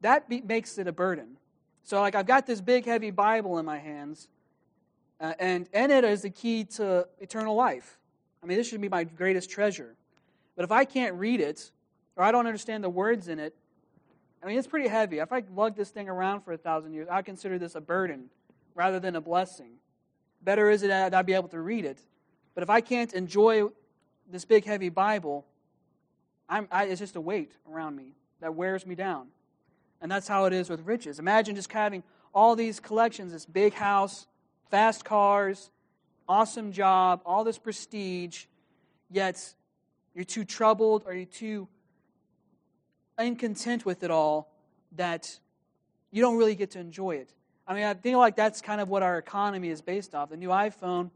[0.00, 1.36] That be- makes it a burden.
[1.82, 4.28] So, like, I've got this big, heavy Bible in my hands,
[5.20, 7.98] uh, and in it is the key to eternal life.
[8.42, 9.96] I mean, this should be my greatest treasure.
[10.56, 11.70] But if I can't read it,
[12.16, 13.54] or I don't understand the words in it,
[14.42, 15.18] I mean, it's pretty heavy.
[15.18, 18.30] If I lug this thing around for a thousand years, I consider this a burden
[18.74, 19.74] rather than a blessing.
[20.42, 21.98] Better is it that I be able to read it.
[22.54, 23.68] But if I can't enjoy
[24.30, 25.46] this big, heavy Bible,
[26.48, 29.28] I'm, I, it's just a weight around me that wears me down.
[30.00, 31.18] And that's how it is with riches.
[31.18, 32.02] Imagine just having
[32.34, 34.26] all these collections this big house,
[34.70, 35.70] fast cars,
[36.28, 38.46] awesome job, all this prestige,
[39.10, 39.54] yet
[40.14, 41.68] you're too troubled or you're too
[43.18, 44.52] incontent with it all
[44.96, 45.38] that
[46.10, 47.32] you don't really get to enjoy it.
[47.66, 50.30] I mean, I think like that's kind of what our economy is based off.
[50.30, 51.10] The new iPhone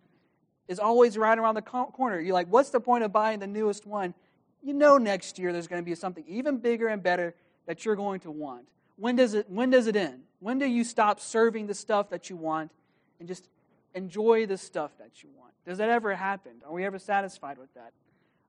[0.68, 2.20] is always right around the corner.
[2.20, 4.14] You're like, what's the point of buying the newest one?
[4.62, 7.34] You know next year there's going to be something even bigger and better
[7.66, 8.68] that you're going to want.
[8.96, 10.22] When does it when does it end?
[10.40, 12.70] When do you stop serving the stuff that you want
[13.18, 13.48] and just
[13.94, 15.52] enjoy the stuff that you want?
[15.66, 16.52] Does that ever happen?
[16.64, 17.92] Are we ever satisfied with that?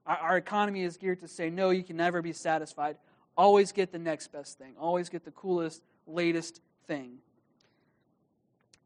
[0.05, 2.97] Our, our economy is geared to say, no, you can never be satisfied.
[3.35, 4.73] Always get the next best thing.
[4.79, 7.17] Always get the coolest, latest thing.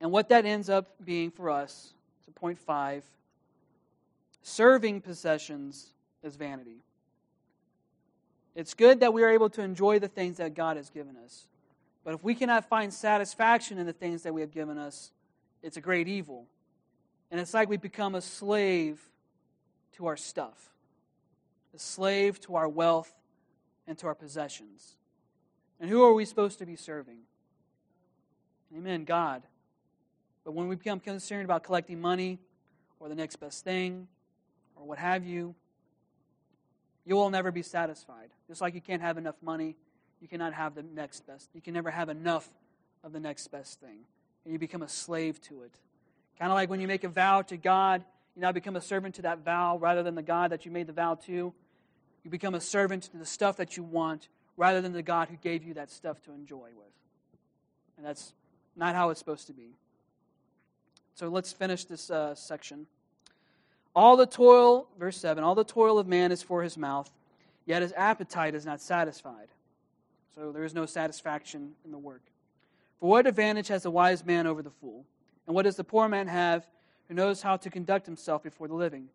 [0.01, 1.93] And what that ends up being for us,
[2.25, 3.05] to point five,
[4.41, 6.81] serving possessions is vanity.
[8.55, 11.45] It's good that we are able to enjoy the things that God has given us.
[12.03, 15.11] But if we cannot find satisfaction in the things that we have given us,
[15.61, 16.47] it's a great evil.
[17.29, 18.99] And it's like we become a slave
[19.97, 20.71] to our stuff,
[21.75, 23.13] a slave to our wealth
[23.87, 24.95] and to our possessions.
[25.79, 27.19] And who are we supposed to be serving?
[28.75, 29.43] Amen, God.
[30.43, 32.39] But when we become concerned about collecting money
[32.99, 34.07] or the next best thing
[34.75, 35.55] or what have you,
[37.05, 38.29] you will never be satisfied.
[38.47, 39.75] Just like you can't have enough money,
[40.19, 41.49] you cannot have the next best.
[41.53, 42.49] You can never have enough
[43.03, 43.99] of the next best thing.
[44.45, 45.79] And you become a slave to it.
[46.37, 48.03] Kind of like when you make a vow to God,
[48.35, 50.87] you now become a servant to that vow rather than the God that you made
[50.87, 51.53] the vow to.
[52.23, 55.37] You become a servant to the stuff that you want rather than the God who
[55.37, 56.93] gave you that stuff to enjoy with.
[57.97, 58.33] And that's
[58.75, 59.75] not how it's supposed to be.
[61.15, 62.87] So let's finish this uh, section.
[63.95, 67.11] All the toil, verse 7, all the toil of man is for his mouth,
[67.65, 69.49] yet his appetite is not satisfied.
[70.33, 72.21] So there is no satisfaction in the work.
[72.99, 75.05] For what advantage has the wise man over the fool?
[75.45, 76.65] And what does the poor man have
[77.07, 79.09] who knows how to conduct himself before the living?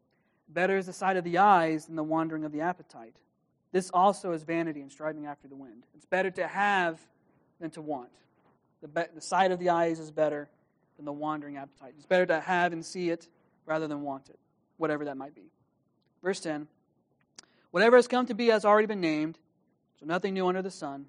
[0.48, 3.14] Better is the sight of the eyes than the wandering of the appetite.
[3.72, 5.85] This also is vanity and striving after the wind.
[5.96, 7.00] It's better to have
[7.61, 8.11] than to want.
[8.82, 10.48] The, be- the sight of the eyes is better
[10.96, 11.94] than the wandering appetite.
[11.96, 13.28] It's better to have and see it
[13.64, 14.38] rather than want it,
[14.76, 15.50] whatever that might be.
[16.22, 16.66] Verse 10
[17.70, 19.38] Whatever has come to be has already been named,
[20.00, 21.06] so nothing new under the sun.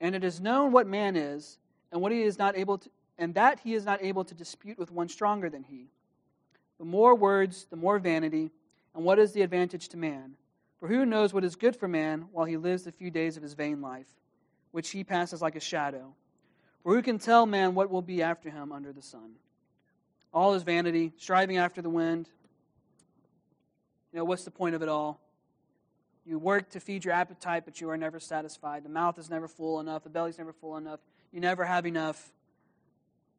[0.00, 1.58] And it is known what man is,
[1.92, 4.78] and what he is not able to, and that he is not able to dispute
[4.78, 5.86] with one stronger than he.
[6.78, 8.50] The more words, the more vanity,
[8.94, 10.34] and what is the advantage to man?
[10.80, 13.42] For who knows what is good for man while he lives the few days of
[13.42, 14.08] his vain life,
[14.72, 16.14] which he passes like a shadow?
[16.82, 19.32] For who can tell man what will be after him under the sun?
[20.34, 22.28] All is vanity, striving after the wind.
[24.12, 25.20] You know, what's the point of it all?
[26.24, 28.84] You work to feed your appetite, but you are never satisfied.
[28.84, 30.04] The mouth is never full enough.
[30.04, 31.00] The belly's never full enough.
[31.32, 32.30] You never have enough.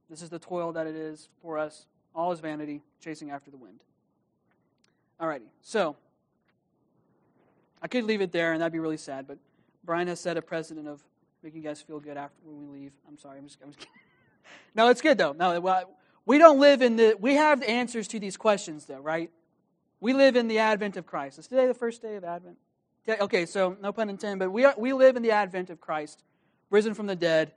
[0.10, 1.86] This is the toil that it is for us.
[2.14, 3.80] All is vanity, chasing after the wind.
[5.20, 5.96] Alrighty, so
[7.82, 9.38] I could leave it there, and that'd be really sad, but
[9.84, 11.02] Brian has set a precedent of
[11.44, 12.92] making you guys feel good after when we leave.
[13.08, 13.38] I'm sorry.
[13.38, 13.94] I'm just, I'm just kidding.
[14.76, 15.34] no, it's good though.
[15.34, 15.86] No,
[16.26, 17.16] we don't live in the.
[17.20, 19.30] We have the answers to these questions though, right?
[20.00, 21.40] We live in the advent of Christ.
[21.40, 22.58] Is today the first day of Advent?
[23.08, 26.24] Okay, so no pun intended, but we are, we live in the advent of Christ,
[26.70, 27.52] risen from the dead,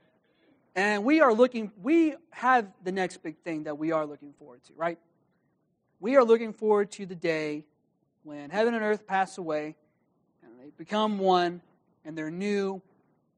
[0.74, 1.70] and we are looking.
[1.82, 4.98] We have the next big thing that we are looking forward to, right?
[6.00, 7.64] We are looking forward to the day
[8.24, 9.76] when heaven and earth pass away,
[10.42, 11.62] and they become one,
[12.04, 12.82] and they're new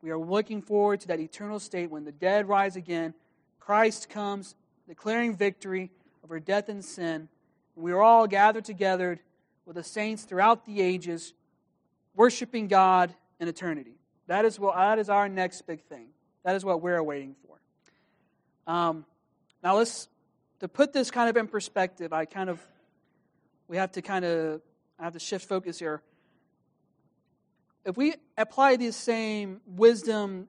[0.03, 3.15] we are looking forward to that eternal state when the dead rise again.
[3.59, 4.55] Christ comes,
[4.87, 5.91] declaring victory
[6.25, 7.29] over death and sin.
[7.75, 9.19] And we are all gathered together
[9.67, 11.35] with the saints throughout the ages,
[12.15, 13.97] worshiping God in eternity.
[14.29, 16.09] That is, what, that is our next big thing.
[16.45, 18.73] That is what we're waiting for.
[18.73, 19.05] Um,
[19.63, 20.09] now, let's
[20.61, 22.13] to put this kind of in perspective.
[22.13, 22.61] I kind of
[23.67, 24.61] we have to kind of
[24.99, 26.03] I have to shift focus here
[27.88, 30.46] if we apply these same wisdom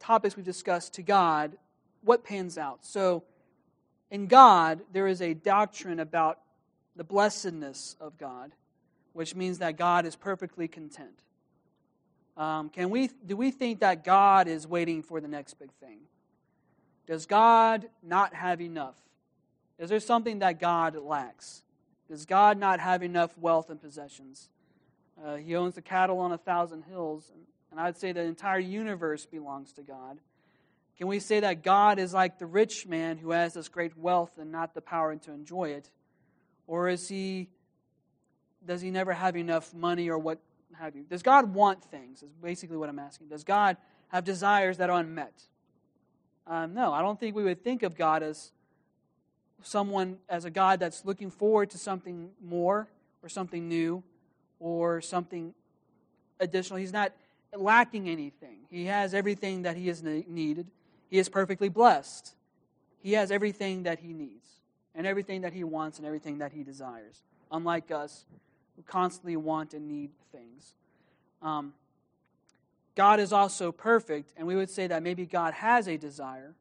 [0.00, 1.56] topics we've discussed to God,
[2.02, 2.84] what pans out?
[2.84, 3.22] So,
[4.10, 6.40] in God, there is a doctrine about
[6.96, 8.50] the blessedness of God,
[9.12, 11.22] which means that God is perfectly content.
[12.36, 15.98] Um, can we, do we think that God is waiting for the next big thing?
[17.06, 18.96] Does God not have enough?
[19.78, 21.62] Is there something that God lacks?
[22.08, 24.48] Does God not have enough wealth and possessions?
[25.24, 27.30] Uh, he owns the cattle on a thousand hills.
[27.70, 30.18] And, I'd say the entire universe belongs to God.
[30.96, 34.32] Can we say that God is like the rich man who has this great wealth
[34.38, 35.88] and not the power to enjoy it?
[36.66, 37.50] Or is he
[38.66, 40.40] does he never have enough money or what
[40.74, 41.04] have you.
[41.04, 42.22] Does God want things?
[42.22, 43.28] Is basically what I'm asking.
[43.28, 43.76] Does God
[44.08, 45.42] have desires that are unmet?
[46.46, 48.52] Um, no, I don't think we would think of God as
[49.62, 52.88] someone, as a God that's looking forward to something more
[53.22, 54.02] or something new
[54.60, 55.54] or something
[56.40, 56.78] additional.
[56.78, 57.12] He's not
[57.56, 58.58] lacking anything.
[58.70, 60.66] He has everything that he has needed.
[61.08, 62.34] He is perfectly blessed.
[63.00, 64.48] He has everything that he needs
[64.94, 68.24] and everything that he wants and everything that he desires, unlike us
[68.76, 70.74] who constantly want and need things.
[71.40, 71.72] Um,
[72.94, 76.54] God is also perfect, and we would say that maybe God has a desire.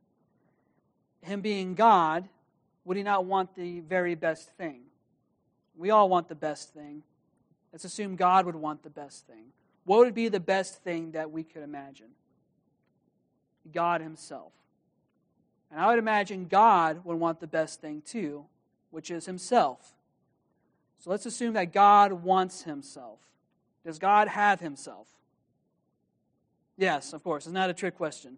[1.21, 2.29] Him being God,
[2.85, 4.81] would he not want the very best thing?
[5.75, 7.03] We all want the best thing.
[7.71, 9.51] Let's assume God would want the best thing.
[9.85, 12.07] What would be the best thing that we could imagine?
[13.73, 14.51] God Himself.
[15.71, 18.45] And I would imagine God would want the best thing too,
[18.91, 19.93] which is Himself.
[20.99, 23.19] So let's assume that God wants Himself.
[23.85, 25.07] Does God have Himself?
[26.77, 27.45] Yes, of course.
[27.45, 28.37] It's not a trick question.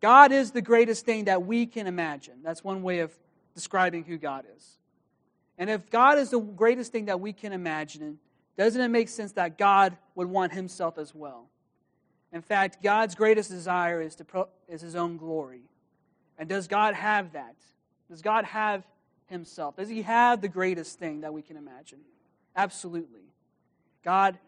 [0.00, 2.34] God is the greatest thing that we can imagine.
[2.42, 3.16] That's one way of
[3.54, 4.78] describing who God is.
[5.58, 8.18] And if God is the greatest thing that we can imagine,
[8.56, 11.48] doesn't it make sense that God would want himself as well?
[12.32, 15.62] In fact, God's greatest desire is, to pro- is his own glory.
[16.38, 17.56] And does God have that?
[18.10, 18.84] Does God have
[19.26, 19.76] himself?
[19.76, 22.00] Does he have the greatest thing that we can imagine?
[22.54, 23.22] Absolutely.
[24.04, 24.38] God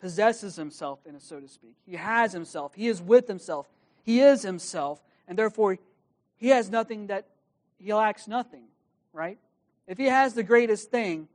[0.00, 1.74] possesses himself, in a, so to speak.
[1.86, 2.72] He has himself.
[2.74, 3.68] He is with himself.
[4.02, 5.78] He is himself, and therefore
[6.38, 7.26] he has nothing that
[7.78, 8.64] he lacks nothing,
[9.12, 9.38] right?
[9.86, 11.28] If he has the greatest thing,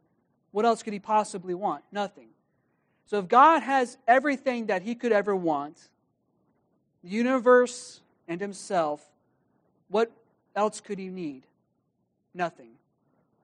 [0.56, 1.84] what else could he possibly want?
[1.92, 2.30] Nothing.
[3.08, 5.90] So if God has everything that he could ever want,
[7.04, 9.06] the universe and himself,
[9.90, 10.14] what
[10.56, 11.44] else could he need?
[12.34, 12.70] Nothing.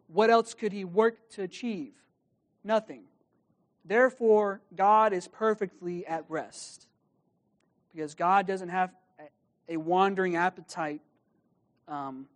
[0.07, 1.91] What else could he work to achieve?
[2.63, 3.03] Nothing.
[3.83, 6.87] Therefore, God is perfectly at rest.
[7.93, 8.89] Because God doesn't have
[9.67, 11.01] a wandering appetite,
[11.89, 12.27] um,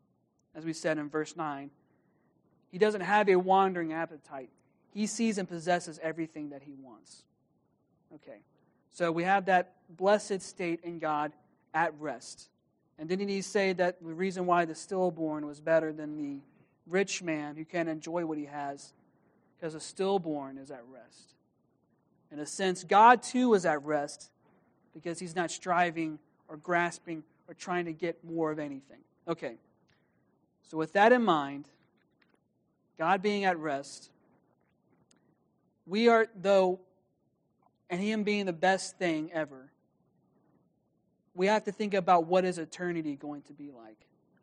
[0.53, 1.69] as we said in verse 9.
[2.73, 4.49] He doesn't have a wandering appetite.
[4.95, 7.23] He sees and possesses everything that he wants.
[8.15, 8.39] Okay.
[8.91, 11.33] So we have that blessed state in God
[11.73, 12.47] at rest.
[12.97, 16.39] And didn't he say that the reason why the stillborn was better than the
[16.87, 18.93] rich man who can't enjoy what he has?
[19.57, 21.33] Because a stillborn is at rest.
[22.31, 24.31] In a sense, God too is at rest
[24.93, 29.01] because he's not striving or grasping or trying to get more of anything.
[29.27, 29.57] Okay.
[30.69, 31.65] So, with that in mind,
[32.97, 34.09] God being at rest,
[35.85, 36.79] we are, though,
[37.89, 39.71] and Him being the best thing ever,
[41.33, 43.97] we have to think about what is eternity going to be like.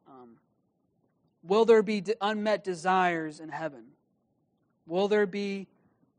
[0.06, 0.36] Um,
[1.42, 3.84] will there be unmet desires in heaven?
[4.86, 5.68] Will there be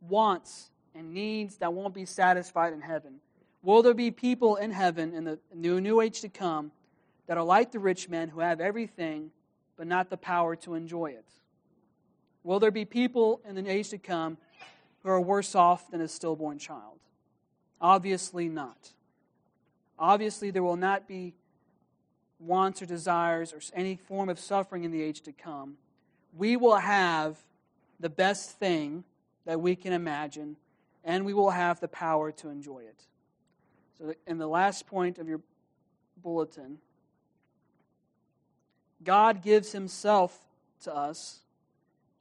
[0.02, 3.16] wants and needs that won't be satisfied in heaven?
[3.62, 6.72] Will there be people in heaven in the new, new age to come
[7.28, 9.32] that are like the rich men who have everything
[9.78, 11.26] but not the power to enjoy it?
[12.44, 14.38] Will there be people in the age to come
[15.04, 17.00] who are worse off than a stillborn child?
[17.80, 18.94] Obviously not.
[20.00, 21.34] Obviously, there will not be
[22.40, 25.76] wants or desires or any form of suffering in the age to come.
[26.36, 27.38] We will have
[28.00, 29.04] the best thing
[29.46, 30.58] that we can imagine,
[31.04, 33.04] and we will have the power to enjoy it.
[33.98, 35.42] So, in the last point of your
[36.22, 36.80] bulletin,
[39.04, 40.38] God gives Himself
[40.84, 41.40] to us,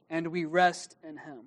[0.09, 1.39] and we rest in Him.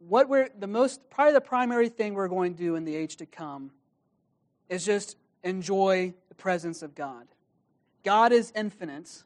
[0.00, 3.16] What we're the most, probably the primary thing we're going to do in the age
[3.16, 3.70] to come
[4.68, 7.26] is just enjoy the presence of God.
[8.04, 9.22] God is infinite.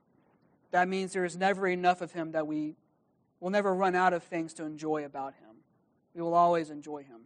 [0.73, 2.75] That means there is never enough of Him that we
[3.41, 5.55] will never run out of things to enjoy about Him.
[6.15, 7.23] We will always enjoy him.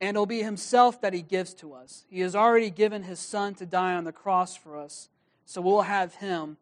[0.00, 2.04] And it'll be himself that he gives to us.
[2.08, 5.08] He has already given his son to die on the cross for us.
[5.46, 6.58] So we'll have him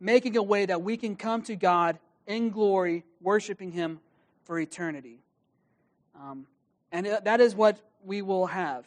[0.00, 4.00] making a way that we can come to God in glory, worshiping him
[4.46, 5.18] for eternity.
[6.14, 6.46] Um,
[6.90, 8.86] and that is what we will have.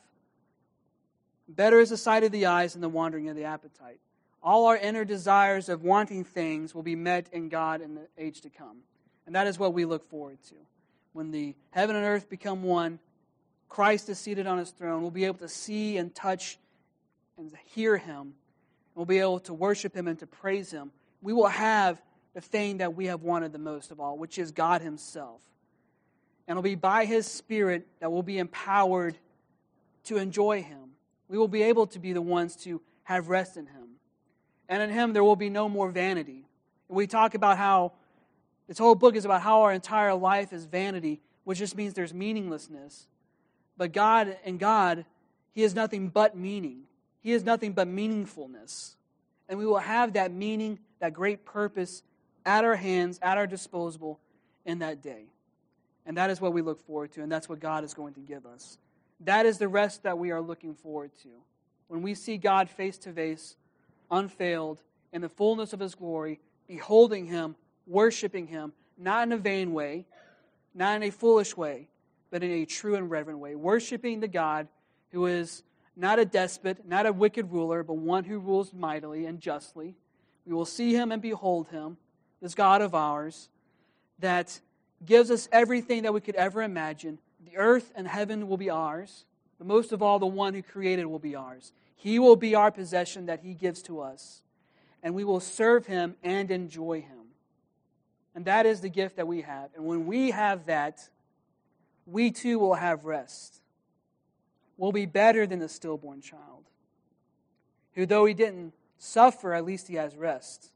[1.47, 3.99] Better is the sight of the eyes than the wandering of the appetite.
[4.41, 8.41] All our inner desires of wanting things will be met in God in the age
[8.41, 8.77] to come.
[9.25, 10.55] And that is what we look forward to
[11.13, 12.99] when the heaven and earth become one,
[13.67, 15.01] Christ is seated on his throne.
[15.01, 16.57] We'll be able to see and touch
[17.37, 18.33] and hear him.
[18.95, 20.91] We'll be able to worship him and to praise him.
[21.21, 22.01] We will have
[22.39, 25.41] the thing that we have wanted the most of all, which is God himself.
[26.47, 29.17] And it'll be by his Spirit that we'll be empowered
[30.05, 30.91] to enjoy him.
[31.27, 33.97] We will be able to be the ones to have rest in him.
[34.69, 36.45] And in him, there will be no more vanity.
[36.87, 37.91] we talk about how
[38.67, 42.13] This whole book is about how our entire life is vanity, which just means there's
[42.13, 43.07] meaninglessness.
[43.77, 45.05] But God and God,
[45.53, 46.83] He is nothing but meaning.
[47.19, 48.95] He is nothing but meaningfulness.
[49.49, 52.03] And we will have that meaning, that great purpose
[52.45, 54.19] at our hands, at our disposal
[54.65, 55.25] in that day.
[56.05, 58.19] And that is what we look forward to, and that's what God is going to
[58.19, 58.77] give us.
[59.21, 61.29] That is the rest that we are looking forward to.
[61.87, 63.55] When we see God face to face,
[64.09, 64.81] unfailed,
[65.11, 67.55] in the fullness of His glory, beholding Him,
[67.87, 70.05] worshiping Him, not in a vain way,
[70.73, 71.87] not in a foolish way,
[72.31, 74.67] but in a true and reverent way, worshiping the God
[75.11, 75.63] who is
[75.95, 79.95] not a despot, not a wicked ruler, but one who rules mightily and justly.
[80.45, 81.97] We will see Him and behold Him,
[82.41, 83.49] this God of ours,
[84.19, 84.59] that
[85.05, 87.19] gives us everything that we could ever imagine.
[87.45, 89.25] The earth and heaven will be ours,
[89.57, 91.71] but most of all, the one who created will be ours.
[91.95, 94.41] He will be our possession that He gives to us,
[95.03, 97.19] and we will serve Him and enjoy Him.
[98.35, 99.69] And that is the gift that we have.
[99.75, 101.09] And when we have that,
[102.05, 103.61] we too will have rest.
[104.77, 106.63] We'll be better than the stillborn child,
[107.95, 110.71] who, though he didn't suffer, at least he has rest.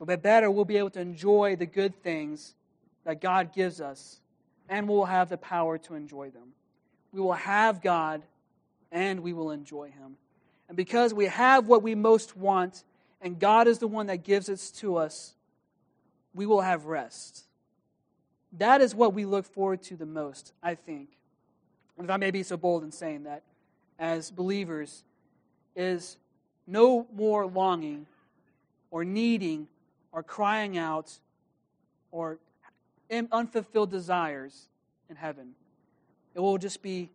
[0.00, 2.54] But better, we'll be able to enjoy the good things
[3.04, 4.20] that God gives us,
[4.68, 6.52] and we'll have the power to enjoy them.
[7.12, 8.22] We will have God,
[8.90, 10.16] and we will enjoy Him.
[10.68, 12.84] And because we have what we most want,
[13.20, 15.34] and God is the one that gives it to us,
[16.32, 17.44] we will have rest.
[18.58, 21.10] That is what we look forward to the most, I think.
[22.02, 23.42] If I may be so bold in saying that,
[23.98, 25.04] as believers,
[25.76, 26.16] is
[26.66, 28.06] no more longing
[28.90, 29.68] or needing
[30.12, 31.18] or crying out
[32.10, 32.38] or
[33.10, 34.68] unfulfilled desires
[35.08, 35.52] in heaven.
[36.34, 37.10] It will just be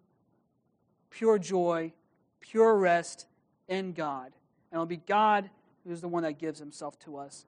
[1.10, 1.94] pure joy,
[2.42, 3.26] pure rest
[3.68, 4.26] in God.
[4.72, 5.50] And it'll be God
[5.86, 7.46] who is the one that gives himself to us.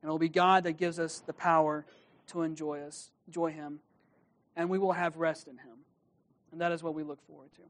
[0.00, 1.84] And it'll be God that gives us the power
[2.28, 3.80] to enjoy us, enjoy him.
[4.56, 5.78] And we will have rest in him.
[6.52, 7.62] And that is what we look forward to.